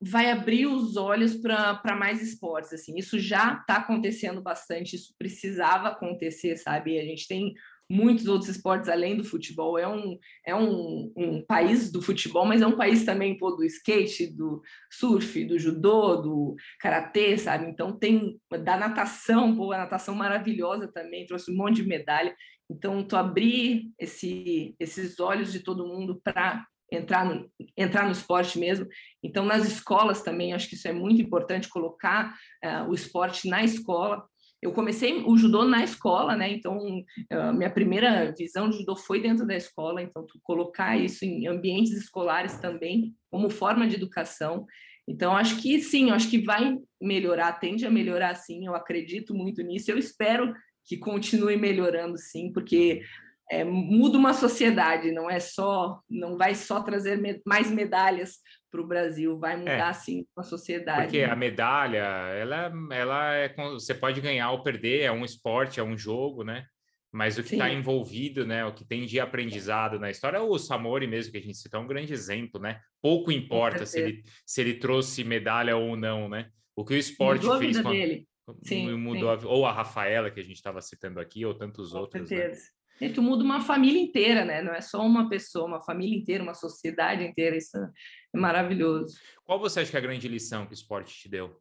[0.00, 5.88] vai abrir os olhos para mais esportes, assim, isso já está acontecendo bastante, isso precisava
[5.88, 6.98] acontecer, sabe?
[6.98, 7.54] A gente tem
[7.88, 12.60] muitos outros esportes além do futebol, é um, é um, um país do futebol, mas
[12.60, 17.66] é um país também pô, do skate, do surf, do judô, do karatê, sabe?
[17.66, 22.36] Então tem da natação, pô, a natação maravilhosa também, trouxe um monte de medalha.
[22.68, 28.58] Então, tu abrir esse, esses olhos de todo mundo para entrar no, entrar no esporte
[28.58, 28.86] mesmo.
[29.22, 33.64] Então, nas escolas também, acho que isso é muito importante, colocar uh, o esporte na
[33.64, 34.24] escola.
[34.62, 36.50] Eu comecei o judô na escola, né?
[36.50, 40.02] Então, uh, minha primeira visão de judô foi dentro da escola.
[40.02, 44.66] Então, colocar isso em ambientes escolares também, como forma de educação.
[45.08, 49.62] Então, acho que sim, acho que vai melhorar, tende a melhorar sim, eu acredito muito
[49.62, 49.90] nisso.
[49.90, 50.52] Eu espero
[50.84, 53.02] que continue melhorando sim, porque
[53.50, 58.38] é, muda uma sociedade, não é só, não vai só trazer me mais medalhas
[58.70, 61.02] para o Brasil, vai mudar é, sim a sociedade.
[61.04, 61.32] Porque né?
[61.32, 65.96] a medalha, ela, ela é, você pode ganhar ou perder, é um esporte, é um
[65.96, 66.66] jogo, né?
[67.12, 68.64] Mas o que está envolvido, né?
[68.66, 71.82] O que tem de aprendizado na história, o Samori mesmo, que a gente citou, é
[71.82, 72.80] um grande exemplo, né?
[73.00, 76.50] Pouco importa se ele, se ele trouxe medalha ou não, né?
[76.74, 78.28] O que o esporte mudou fez com a, dele.
[78.62, 79.46] Sim, mudou sim.
[79.46, 82.28] A, ou a Rafaela, que a gente estava citando aqui, ou tantos com outros.
[82.28, 82.36] Né?
[82.36, 82.60] Certeza.
[82.60, 82.76] Né?
[83.00, 84.62] E tu muda uma família inteira, né?
[84.62, 87.56] Não é só uma pessoa, uma família inteira, uma sociedade inteira.
[87.56, 89.18] Isso é maravilhoso.
[89.44, 91.60] Qual você acha que é a grande lição que o esporte te deu?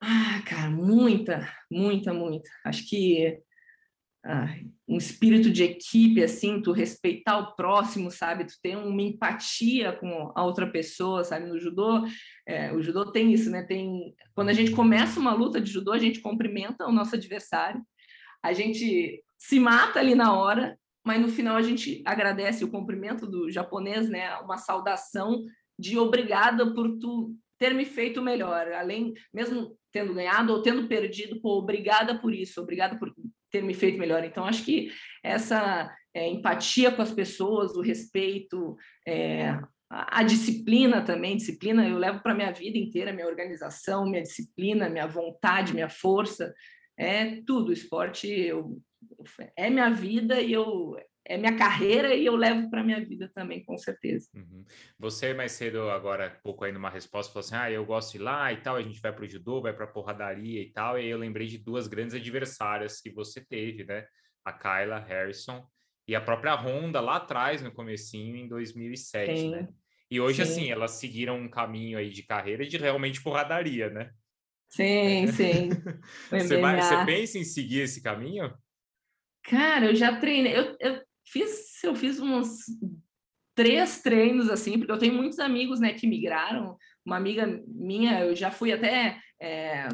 [0.00, 2.48] Ah, cara, muita, muita, muita.
[2.64, 3.40] Acho que
[4.24, 4.54] ah,
[4.88, 8.46] um espírito de equipe, assim, tu respeitar o próximo, sabe?
[8.46, 11.46] Tu ter uma empatia com a outra pessoa, sabe?
[11.46, 12.06] No judô,
[12.46, 13.62] é, o judô tem isso, né?
[13.64, 17.82] Tem quando a gente começa uma luta de judô, a gente cumprimenta o nosso adversário
[18.44, 23.26] a gente se mata ali na hora, mas no final a gente agradece o cumprimento
[23.26, 24.36] do japonês, né?
[24.40, 25.42] Uma saudação
[25.78, 31.40] de obrigada por tu ter me feito melhor, além mesmo tendo ganhado ou tendo perdido,
[31.40, 33.14] pô, obrigada por isso, obrigada por
[33.50, 34.22] ter me feito melhor.
[34.24, 34.90] Então acho que
[35.22, 38.76] essa é, empatia com as pessoas, o respeito,
[39.08, 39.58] é,
[39.90, 44.90] a, a disciplina também, disciplina eu levo para minha vida inteira, minha organização, minha disciplina,
[44.90, 46.52] minha vontade, minha força
[46.96, 47.72] é tudo.
[47.72, 48.80] Esporte eu,
[49.56, 53.64] é minha vida e eu é minha carreira e eu levo para minha vida também,
[53.64, 54.28] com certeza.
[54.34, 54.62] Uhum.
[54.98, 58.20] Você mais cedo, agora, pouco aí numa resposta, falou assim: ah, eu gosto de ir
[58.20, 60.98] lá e tal, a gente vai para o judô, vai para a porradaria e tal.
[60.98, 64.06] E aí eu lembrei de duas grandes adversárias que você teve, né?
[64.44, 65.66] A Kyla Harrison
[66.06, 69.50] e a própria Honda lá atrás, no comecinho, em 2007, Sim.
[69.50, 69.68] né?
[70.10, 70.52] E hoje, Sim.
[70.52, 74.10] assim, elas seguiram um caminho aí de carreira de realmente porradaria, né?
[74.74, 75.68] Sim, sim.
[76.28, 78.52] você, vai, você pensa em seguir esse caminho?
[79.44, 80.58] Cara, eu já treinei.
[80.58, 82.58] Eu, eu fiz, eu fiz uns
[83.54, 86.76] três treinos assim, porque eu tenho muitos amigos, né, que migraram.
[87.06, 89.86] Uma amiga minha, eu já fui até é,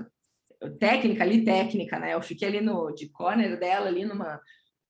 [0.78, 2.14] técnica ali, técnica, né?
[2.14, 4.40] Eu fiquei ali no de corner dela ali numa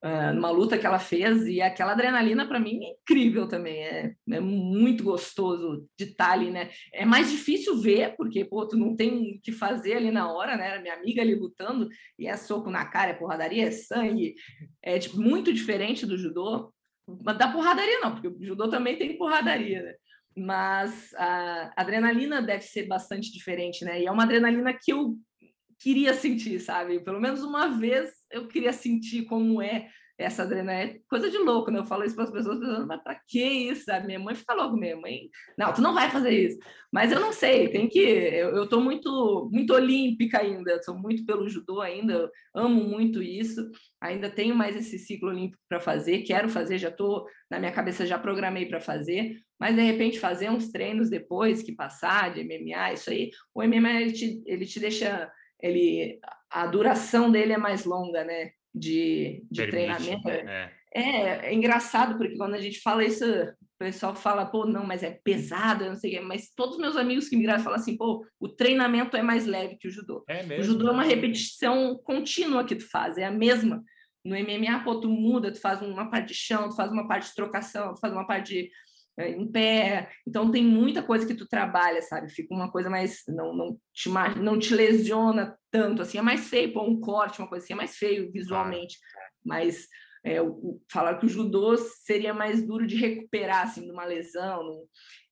[0.05, 4.15] uh, numa luta que ela fez, e aquela adrenalina para mim é incrível também, é,
[4.31, 6.71] é muito gostoso de estar tá ali, né?
[6.93, 10.57] É mais difícil ver, porque, pô, tu não tem o que fazer ali na hora,
[10.57, 10.71] né?
[10.71, 14.35] Era minha amiga ali lutando, e é soco na cara, é porradaria, é sangue,
[14.83, 16.73] é tipo, muito diferente do judô,
[17.25, 19.95] mas da porradaria não, porque o judô também tem porradaria, né?
[20.37, 24.01] Mas a adrenalina deve ser bastante diferente, né?
[24.01, 25.17] E é uma adrenalina que eu
[25.81, 27.01] queria sentir, sabe?
[27.01, 29.89] Pelo menos uma vez eu queria sentir como é
[30.21, 30.93] essa adrenalina.
[30.93, 31.79] É coisa de louco, né?
[31.79, 33.91] Eu falo isso para as pessoas, pensando, mas para que isso?
[33.91, 36.59] A minha mãe fica louca, minha mãe, não, tu não vai fazer isso.
[36.93, 37.99] Mas eu não sei, tem que.
[37.99, 43.71] Eu estou muito, muito olímpica ainda, sou muito pelo judô ainda, amo muito isso.
[44.01, 48.07] Ainda tenho mais esse ciclo olímpico para fazer, quero fazer, já estou na minha cabeça,
[48.07, 52.93] já programei para fazer, mas de repente fazer uns treinos depois que passar de MMA,
[52.93, 55.31] isso aí, o MMA ele te, ele te deixa
[55.63, 56.21] ele
[56.51, 58.53] a duração dele é mais longa, né?
[58.75, 60.29] De, de treinamento.
[60.29, 60.73] É.
[60.93, 61.49] é.
[61.49, 65.11] é, engraçado, porque quando a gente fala isso, o pessoal fala, pô, não, mas é
[65.25, 66.21] pesado, eu não sei o quê.
[66.21, 69.89] Mas todos meus amigos que migraram falam assim, pô, o treinamento é mais leve que
[69.89, 70.25] o judô.
[70.29, 70.63] É mesmo?
[70.63, 73.83] O judô é uma repetição contínua que tu faz, é a mesma.
[74.25, 77.29] No MMA, pô, tu muda, tu faz uma parte de chão, tu faz uma parte
[77.29, 78.71] de trocação, tu faz uma parte de
[79.29, 80.11] em pé.
[80.27, 82.31] Então tem muita coisa que tu trabalha, sabe?
[82.31, 84.09] Fica uma coisa mais não não te
[84.41, 87.77] não te lesiona tanto assim, é mais feio, pô, um corte, uma coisa assim, é
[87.77, 88.99] mais feio visualmente,
[89.45, 89.87] mas
[90.25, 94.63] é, o, falar que o judô seria mais duro de recuperar assim de uma lesão.
[94.63, 94.83] Não...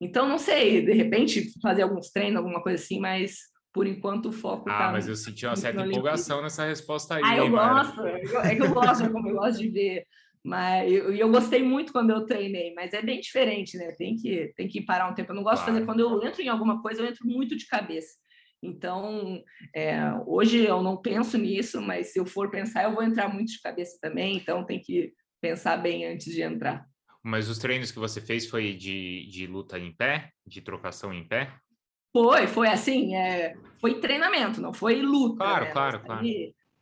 [0.00, 3.36] Então não sei, de repente fazer alguns treinos, alguma coisa assim, mas
[3.72, 7.22] por enquanto o foco Ah, tá mas eu senti uma certa empolgação nessa resposta aí.
[7.24, 10.06] Ah, eu gosto, é que eu gosto, como eu gosto de ver
[10.48, 13.92] mas eu, eu gostei muito quando eu treinei, mas é bem diferente, né?
[13.92, 15.30] Tem que, tem que parar um tempo.
[15.30, 17.66] Eu não gosto de fazer quando eu entro em alguma coisa, eu entro muito de
[17.66, 18.16] cabeça.
[18.62, 19.42] Então,
[19.76, 23.52] é, hoje eu não penso nisso, mas se eu for pensar, eu vou entrar muito
[23.52, 24.38] de cabeça também.
[24.38, 26.86] Então, tem que pensar bem antes de entrar.
[27.22, 31.28] Mas os treinos que você fez foi de, de luta em pé, de trocação em
[31.28, 31.52] pé?
[32.10, 35.44] Foi, foi assim, é, foi treinamento, não foi luta.
[35.44, 35.70] Claro, né?
[35.72, 36.26] claro, claro.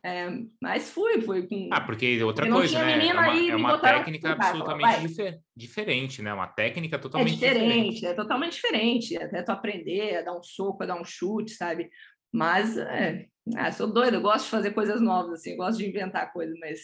[0.07, 0.29] É,
[0.61, 1.67] mas fui, fui com.
[1.69, 3.07] Ah, porque outra coisa, né?
[3.07, 6.33] É uma, é uma técnica absolutamente difer diferente, né?
[6.33, 7.65] Uma técnica totalmente é diferente.
[7.65, 8.05] diferente.
[8.05, 9.17] É totalmente diferente.
[9.17, 11.89] Até tu aprender a dar um soco, a dar um chute, sabe?
[12.31, 13.25] Mas, é,
[13.57, 16.57] ah, sou doida, eu gosto de fazer coisas novas, assim, eu gosto de inventar coisas,
[16.57, 16.79] mas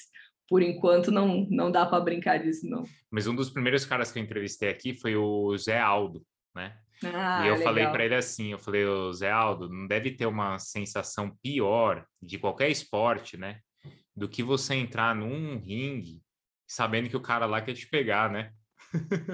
[0.50, 2.84] por enquanto não, não dá para brincar disso, não.
[3.10, 6.22] Mas um dos primeiros caras que eu entrevistei aqui foi o Zé Aldo,
[6.54, 6.76] né?
[7.06, 7.64] Ah, e eu legal.
[7.64, 12.38] falei para ele assim, eu falei, Zé Aldo, não deve ter uma sensação pior de
[12.38, 13.60] qualquer esporte, né?
[14.16, 16.22] Do que você entrar num ringue
[16.68, 18.52] sabendo que o cara lá quer te pegar, né?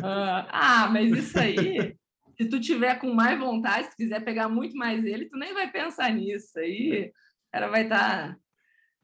[0.03, 1.95] ah, ah mas isso aí,
[2.37, 5.71] se tu tiver com mais vontade, se quiser pegar muito mais ele, tu nem vai
[5.71, 6.57] pensar nisso.
[6.59, 8.29] Aí o cara vai estar...
[8.29, 8.37] Tá...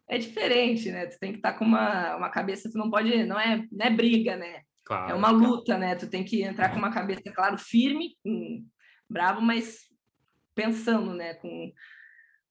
[0.07, 1.07] É diferente, né?
[1.07, 3.85] Tu tem que estar tá com uma, uma cabeça, tu não pode, não é, não
[3.87, 4.61] é briga, né?
[4.85, 5.95] Claro, é uma luta, né?
[5.95, 8.15] Tu tem que entrar com uma cabeça, claro, firme,
[9.09, 9.79] bravo, mas
[10.53, 11.33] pensando, né?
[11.35, 11.73] Com,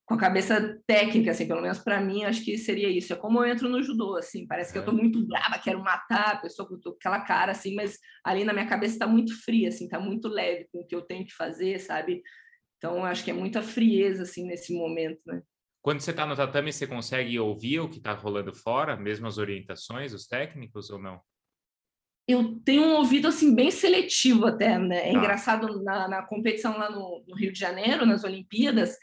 [0.04, 3.12] com a cabeça técnica, assim, pelo menos para mim, acho que seria isso.
[3.12, 4.82] É como eu entro no judô, assim, parece que é.
[4.82, 8.52] eu tô muito brava, quero matar a pessoa com aquela cara, assim, mas ali na
[8.52, 11.32] minha cabeça está muito fria, assim, tá muito leve com o que eu tenho que
[11.32, 12.20] fazer, sabe?
[12.76, 15.40] Então, acho que é muita frieza, assim, nesse momento, né?
[15.80, 19.38] Quando você está no tatame, você consegue ouvir o que está rolando fora, mesmo as
[19.38, 21.20] orientações, os técnicos, ou não?
[22.26, 25.08] Eu tenho um ouvido assim bem seletivo até, né?
[25.08, 25.18] É ah.
[25.18, 28.96] engraçado na, na, competição lá no, no, Rio de Janeiro, nas Olimpíadas,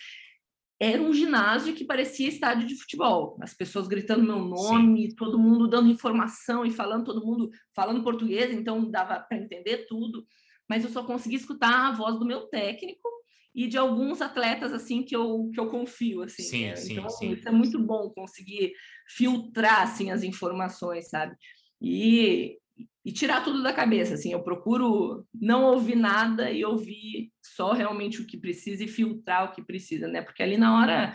[0.79, 3.37] era um ginásio que parecia estádio de futebol.
[3.39, 5.15] As pessoas gritando meu nome, Sim.
[5.15, 10.25] todo mundo dando informação e falando, todo mundo falando português, então dava para entender tudo.
[10.67, 13.07] Mas eu só consegui escutar a voz do meu técnico
[13.53, 16.41] e de alguns atletas assim que eu, que eu confio assim.
[16.41, 16.75] Sim, né?
[16.75, 17.33] sim, então sim.
[17.33, 18.73] isso é muito bom conseguir
[19.07, 21.35] filtrar assim as informações, sabe?
[21.79, 22.57] E
[23.03, 24.13] e tirar tudo da cabeça.
[24.13, 29.45] Assim, eu procuro não ouvir nada e ouvir só realmente o que precisa e filtrar
[29.45, 30.21] o que precisa, né?
[30.21, 31.13] Porque ali na hora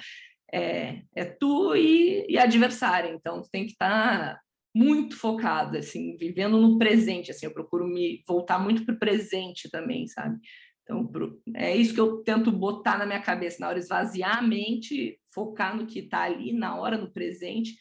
[0.53, 4.41] é, é tu e, e adversário, então tem que estar tá
[4.75, 7.31] muito focado, assim, vivendo no presente.
[7.31, 10.39] Assim, eu procuro me voltar muito para o presente também, sabe?
[10.83, 11.11] Então,
[11.55, 15.77] é isso que eu tento botar na minha cabeça, na hora esvaziar a mente, focar
[15.77, 17.75] no que está ali, na hora, no presente,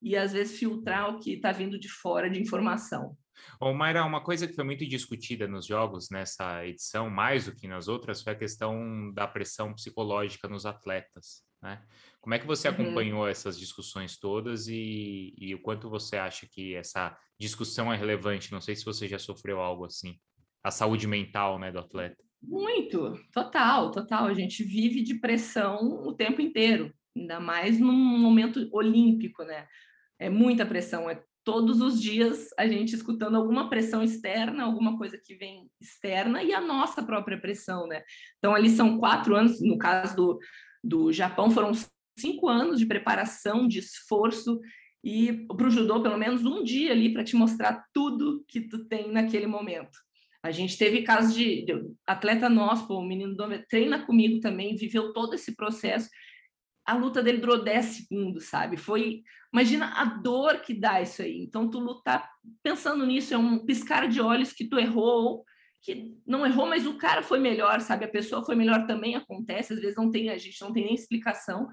[0.00, 3.16] e às vezes filtrar o que está vindo de fora de informação.
[3.60, 7.66] Ô, Mayra, uma coisa que foi muito discutida nos jogos nessa edição, mais do que
[7.66, 11.82] nas outras, foi a questão da pressão psicológica nos atletas, né?
[12.20, 12.74] Como é que você uhum.
[12.74, 18.52] acompanhou essas discussões todas e, e, o quanto você acha que essa discussão é relevante?
[18.52, 20.18] Não sei se você já sofreu algo assim.
[20.62, 22.22] A saúde mental, né, do atleta.
[22.40, 24.26] Muito, total, total.
[24.26, 29.66] A gente vive de pressão o tempo inteiro, ainda mais num momento olímpico, né?
[30.18, 35.18] É muita pressão, é todos os dias a gente escutando alguma pressão externa, alguma coisa
[35.18, 38.02] que vem externa e a nossa própria pressão, né?
[38.38, 40.38] Então, ali são quatro anos, no caso do,
[40.82, 41.72] do Japão, foram
[42.18, 44.60] cinco anos de preparação, de esforço,
[45.04, 48.84] e para o judô, pelo menos um dia ali para te mostrar tudo que tu
[48.86, 49.98] tem naquele momento.
[50.44, 51.72] A gente teve casos de, de
[52.06, 56.08] atleta nosso, o menino do treina comigo também, viveu todo esse processo
[56.84, 58.76] a luta dele durou 10 segundos, sabe?
[58.76, 61.38] Foi, imagina a dor que dá isso aí.
[61.38, 62.28] Então tu lutar
[62.62, 65.44] pensando nisso é um piscar de olhos que tu errou,
[65.80, 68.04] que não errou, mas o cara foi melhor, sabe?
[68.04, 70.94] A pessoa foi melhor também acontece, às vezes não tem, a gente não tem nem
[70.94, 71.68] explicação,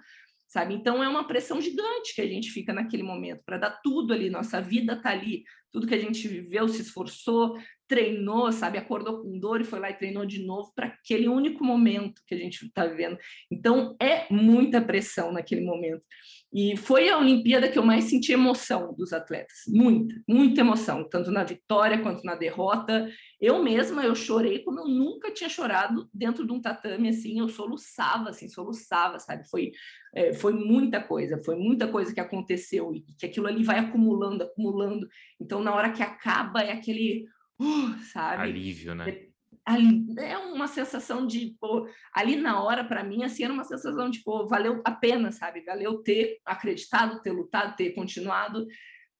[0.48, 0.74] sabe?
[0.74, 4.30] Então é uma pressão gigante que a gente fica naquele momento para dar tudo ali,
[4.30, 7.56] nossa vida tá ali, tudo que a gente viveu, se esforçou,
[7.90, 11.64] treinou, sabe, acordou com dor e foi lá e treinou de novo para aquele único
[11.64, 13.18] momento que a gente está vivendo.
[13.52, 16.06] Então é muita pressão naquele momento.
[16.54, 21.32] E foi a Olimpíada que eu mais senti emoção dos atletas, muita, muita emoção, tanto
[21.32, 23.10] na vitória quanto na derrota.
[23.42, 27.50] Eu mesma eu chorei como eu nunca tinha chorado dentro de um tatame assim, eu
[27.50, 29.48] soluçava, assim, soluçava, sabe?
[29.50, 29.72] Foi
[30.14, 34.44] é, foi muita coisa, foi muita coisa que aconteceu e que aquilo ali vai acumulando,
[34.44, 35.08] acumulando.
[35.40, 37.26] Então na hora que acaba é aquele,
[37.60, 38.44] uh, sabe?
[38.44, 39.30] Alívio, né?
[39.68, 44.10] É, é uma sensação de, pô, ali na hora, para mim, assim, era uma sensação
[44.10, 45.62] de, pô, valeu a pena, sabe?
[45.62, 48.66] Valeu ter acreditado, ter lutado, ter continuado.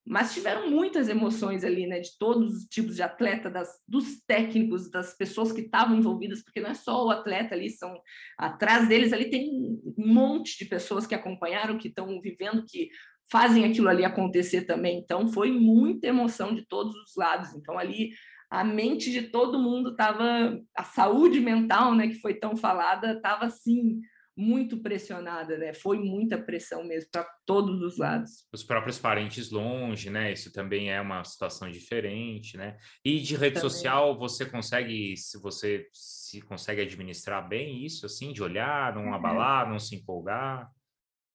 [0.08, 2.00] Mas tiveram muitas emoções ali, né?
[2.00, 6.62] De todos os tipos de atleta, das, dos técnicos, das pessoas que estavam envolvidas, porque
[6.62, 8.02] não é só o atleta ali, são
[8.38, 12.90] atrás deles ali tem um monte de pessoas que acompanharam, que estão vivendo, que
[13.32, 14.98] fazem aquilo ali acontecer também.
[14.98, 17.54] Então, foi muita emoção de todos os lados.
[17.54, 18.10] Então, ali
[18.50, 23.46] a mente de todo mundo estava, a saúde mental, né, que foi tão falada, estava
[23.46, 24.02] assim
[24.40, 25.74] muito pressionada, né?
[25.74, 28.48] Foi muita pressão mesmo para todos os lados.
[28.54, 30.32] Os próprios parentes longe, né?
[30.32, 32.78] Isso também é uma situação diferente, né?
[33.04, 33.70] E de rede também.
[33.70, 39.16] social, você consegue, se você se consegue administrar bem isso, assim, de olhar, não é.
[39.18, 40.72] abalar, não se empolgar?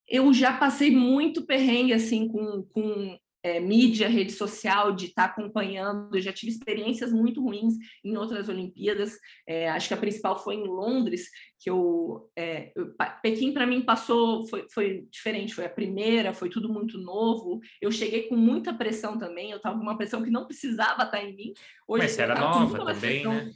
[0.08, 5.32] Eu já passei muito perrengue assim com, com é, mídia, rede social, de estar tá
[5.34, 6.16] acompanhando.
[6.16, 9.18] Eu já tive experiências muito ruins em outras Olimpíadas.
[9.46, 11.28] É, acho que a principal foi em Londres,
[11.60, 15.54] que eu, é, eu Pequim para mim passou foi, foi diferente.
[15.54, 17.60] Foi a primeira, foi tudo muito novo.
[17.82, 19.50] Eu cheguei com muita pressão também.
[19.50, 21.52] Eu estava com uma pressão que não precisava estar tá em mim.
[21.86, 23.52] Hoje Mas era nova também, pressão, né?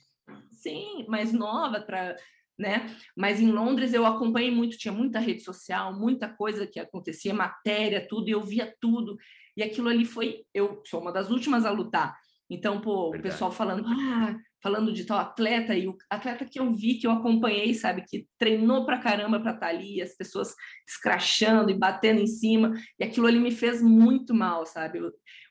[0.53, 2.15] Sim, mais nova para
[2.59, 2.95] né?
[3.17, 8.05] Mas em Londres eu acompanhei muito, tinha muita rede social, muita coisa que acontecia, matéria,
[8.07, 9.17] tudo, e eu via tudo.
[9.59, 12.17] E aquilo ali foi, eu sou uma das últimas a lutar.
[12.49, 13.19] Então, pô, Verdade.
[13.19, 17.09] o pessoal falando, ah, falando de tal atleta, e o atleta que eu vi, que
[17.09, 20.55] eu acompanhei, sabe, que treinou pra caramba pra estar tá ali, as pessoas
[20.89, 25.01] escrachando e batendo em cima, e aquilo ali me fez muito mal, sabe?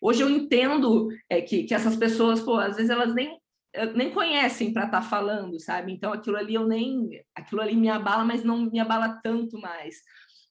[0.02, 3.38] Hoje eu entendo é, que, que essas pessoas, pô, às vezes elas nem
[3.74, 5.92] eh, nem conhecem para estar tá falando, sabe?
[5.92, 9.98] Então aquilo ali eu nem, aquilo ali me abala, mas não me abala tanto mais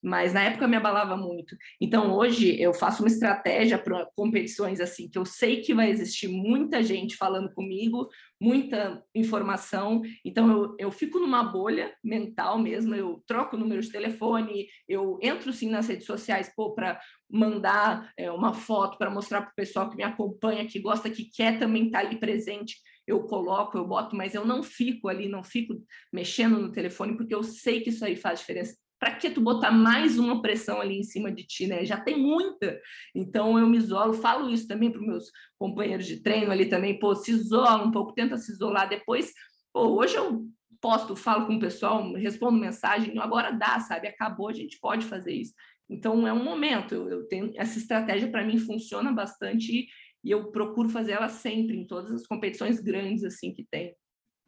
[0.07, 1.57] mas na época me abalava muito.
[1.81, 6.29] Então hoje eu faço uma estratégia para competições assim, que eu sei que vai existir
[6.29, 8.09] muita gente falando comigo,
[8.41, 14.69] muita informação, então eu, eu fico numa bolha mental mesmo, eu troco número de telefone,
[14.89, 19.57] eu entro sim nas redes sociais para mandar é, uma foto para mostrar para o
[19.57, 23.79] pessoal que me acompanha, que gosta, que quer também estar tá ali presente eu coloco,
[23.79, 25.75] eu boto, mas eu não fico ali, não fico
[26.13, 29.71] mexendo no telefone, porque eu sei que isso aí faz diferença para que tu botar
[29.71, 31.85] mais uma pressão ali em cima de ti, né?
[31.85, 32.81] Já tem muita.
[33.15, 37.15] Então eu me isolo, falo isso também para meus companheiros de treino ali também, pô,
[37.15, 39.33] se isola um pouco, tenta se isolar depois.
[39.73, 40.47] Pô, hoje eu
[40.81, 44.09] posto, falo com o pessoal, respondo mensagem, agora dá, sabe?
[44.09, 45.53] Acabou, a gente pode fazer isso.
[45.89, 49.87] Então é um momento, eu, eu tenho essa estratégia para mim funciona bastante e,
[50.25, 53.95] e eu procuro fazer ela sempre em todas as competições grandes assim que tem.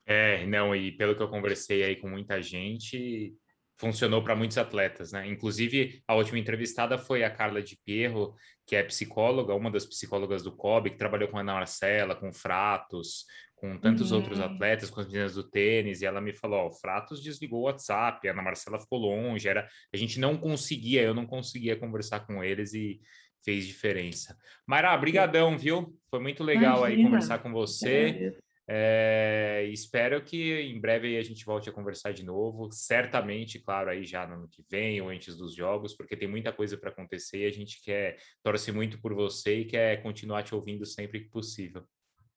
[0.05, 3.35] É, não, e pelo que eu conversei aí com muita gente,
[3.79, 5.27] funcionou para muitos atletas, né?
[5.27, 8.35] Inclusive, a última entrevistada foi a Carla de Pierro,
[8.67, 12.33] que é psicóloga, uma das psicólogas do COB, que trabalhou com a Ana Marcela, com
[12.33, 14.19] Fratos, com tantos uhum.
[14.19, 17.61] outros atletas, com as meninas do tênis, e ela me falou, ó, o Fratos desligou
[17.61, 21.77] o WhatsApp, a Ana Marcela ficou longe, era, a gente não conseguia, eu não conseguia
[21.77, 23.01] conversar com eles e
[23.45, 24.37] fez diferença.
[24.67, 25.97] Mayra, brigadão, viu?
[26.11, 26.99] Foi muito legal Imagina.
[26.99, 28.37] aí conversar com você.
[28.71, 32.71] É, espero que em breve a gente volte a conversar de novo.
[32.71, 36.53] Certamente, claro, aí já no ano que vem ou antes dos jogos, porque tem muita
[36.53, 40.55] coisa para acontecer e a gente quer torce muito por você e quer continuar te
[40.55, 41.89] ouvindo sempre que possível.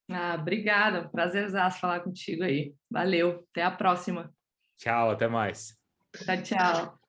[0.09, 2.73] Ah, obrigada, prazerzaço falar contigo aí.
[2.89, 4.33] Valeu, até a próxima.
[4.77, 5.77] Tchau, até mais.
[6.25, 7.00] Tchau, tchau.